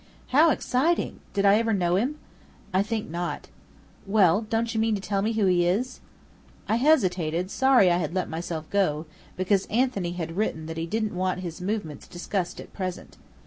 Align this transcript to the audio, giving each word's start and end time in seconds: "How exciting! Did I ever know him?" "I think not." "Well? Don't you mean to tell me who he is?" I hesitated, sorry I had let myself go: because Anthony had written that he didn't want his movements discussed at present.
"How 0.29 0.49
exciting! 0.49 1.19
Did 1.35 1.45
I 1.45 1.59
ever 1.59 1.73
know 1.73 1.95
him?" 1.95 2.15
"I 2.73 2.81
think 2.81 3.07
not." 3.07 3.49
"Well? 4.07 4.41
Don't 4.49 4.73
you 4.73 4.79
mean 4.79 4.95
to 4.95 4.99
tell 4.99 5.21
me 5.21 5.33
who 5.33 5.45
he 5.45 5.67
is?" 5.67 5.99
I 6.67 6.77
hesitated, 6.77 7.51
sorry 7.51 7.91
I 7.91 7.97
had 7.97 8.15
let 8.15 8.27
myself 8.27 8.67
go: 8.71 9.05
because 9.37 9.67
Anthony 9.67 10.13
had 10.13 10.35
written 10.35 10.65
that 10.65 10.77
he 10.77 10.87
didn't 10.87 11.13
want 11.13 11.41
his 11.41 11.61
movements 11.61 12.07
discussed 12.07 12.59
at 12.59 12.73
present. 12.73 13.17